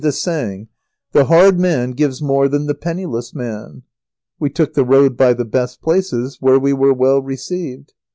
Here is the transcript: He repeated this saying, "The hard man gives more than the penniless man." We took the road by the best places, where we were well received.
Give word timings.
He 0.01 0.07
repeated 0.07 0.13
this 0.15 0.21
saying, 0.23 0.67
"The 1.11 1.25
hard 1.25 1.59
man 1.59 1.91
gives 1.91 2.23
more 2.23 2.47
than 2.49 2.65
the 2.65 2.73
penniless 2.73 3.35
man." 3.35 3.83
We 4.39 4.49
took 4.49 4.73
the 4.73 4.83
road 4.83 5.15
by 5.15 5.33
the 5.33 5.45
best 5.45 5.79
places, 5.79 6.37
where 6.41 6.57
we 6.57 6.73
were 6.73 6.91
well 6.91 7.21
received. 7.21 7.93